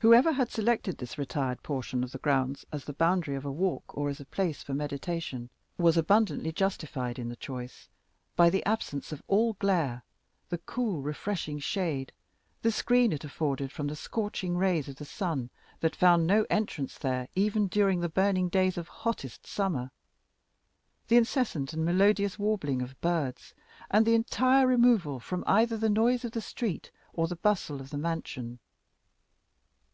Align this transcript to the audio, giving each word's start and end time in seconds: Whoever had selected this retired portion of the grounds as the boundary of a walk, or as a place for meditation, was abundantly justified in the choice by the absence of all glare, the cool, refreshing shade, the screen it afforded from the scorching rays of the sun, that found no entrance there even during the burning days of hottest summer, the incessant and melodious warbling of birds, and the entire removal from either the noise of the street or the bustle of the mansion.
Whoever 0.00 0.30
had 0.30 0.48
selected 0.48 0.98
this 0.98 1.18
retired 1.18 1.60
portion 1.64 2.04
of 2.04 2.12
the 2.12 2.20
grounds 2.20 2.64
as 2.70 2.84
the 2.84 2.92
boundary 2.92 3.34
of 3.34 3.44
a 3.44 3.50
walk, 3.50 3.98
or 3.98 4.08
as 4.08 4.20
a 4.20 4.24
place 4.24 4.62
for 4.62 4.72
meditation, 4.72 5.50
was 5.76 5.96
abundantly 5.96 6.52
justified 6.52 7.18
in 7.18 7.28
the 7.30 7.34
choice 7.34 7.88
by 8.36 8.48
the 8.48 8.64
absence 8.64 9.10
of 9.10 9.24
all 9.26 9.54
glare, 9.54 10.04
the 10.50 10.58
cool, 10.58 11.02
refreshing 11.02 11.58
shade, 11.58 12.12
the 12.62 12.70
screen 12.70 13.12
it 13.12 13.24
afforded 13.24 13.72
from 13.72 13.88
the 13.88 13.96
scorching 13.96 14.56
rays 14.56 14.88
of 14.88 14.94
the 14.94 15.04
sun, 15.04 15.50
that 15.80 15.96
found 15.96 16.28
no 16.28 16.46
entrance 16.48 16.96
there 16.96 17.26
even 17.34 17.66
during 17.66 17.98
the 17.98 18.08
burning 18.08 18.48
days 18.48 18.78
of 18.78 18.86
hottest 18.86 19.48
summer, 19.48 19.90
the 21.08 21.16
incessant 21.16 21.72
and 21.72 21.84
melodious 21.84 22.38
warbling 22.38 22.82
of 22.82 22.98
birds, 23.00 23.52
and 23.90 24.06
the 24.06 24.14
entire 24.14 24.64
removal 24.64 25.18
from 25.18 25.42
either 25.48 25.76
the 25.76 25.90
noise 25.90 26.24
of 26.24 26.30
the 26.30 26.40
street 26.40 26.92
or 27.12 27.26
the 27.26 27.34
bustle 27.34 27.80
of 27.80 27.90
the 27.90 27.98
mansion. 27.98 28.60